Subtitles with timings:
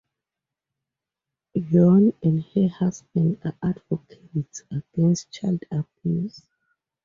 [1.55, 6.41] Yoon and her husband are advocates against child abuse.